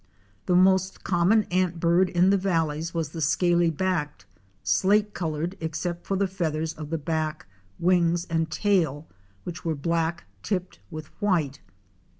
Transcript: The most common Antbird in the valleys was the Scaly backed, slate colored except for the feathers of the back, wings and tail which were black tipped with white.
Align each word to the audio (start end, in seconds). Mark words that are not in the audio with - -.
The 0.47 0.55
most 0.55 1.03
common 1.03 1.43
Antbird 1.51 2.09
in 2.09 2.31
the 2.31 2.37
valleys 2.39 2.91
was 2.91 3.09
the 3.09 3.21
Scaly 3.21 3.69
backed, 3.69 4.25
slate 4.63 5.13
colored 5.13 5.55
except 5.59 6.07
for 6.07 6.15
the 6.17 6.25
feathers 6.25 6.73
of 6.73 6.89
the 6.89 6.97
back, 6.97 7.45
wings 7.77 8.25
and 8.25 8.49
tail 8.49 9.07
which 9.43 9.63
were 9.63 9.75
black 9.75 10.23
tipped 10.41 10.79
with 10.89 11.09
white. 11.21 11.59